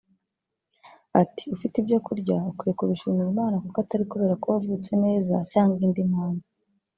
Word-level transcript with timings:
Ati 1.21 1.43
“Ufite 1.55 1.75
ibyo 1.81 1.97
kurya 2.05 2.35
ukwiye 2.51 2.73
kubishimira 2.77 3.29
Imana 3.33 3.55
kuko 3.63 3.77
atari 3.83 4.01
ukubera 4.03 4.33
ko 4.41 4.45
wavutse 4.53 4.91
neza 5.05 5.35
cyangwa 5.51 5.79
indi 5.87 6.03
mpamvu 6.11 6.45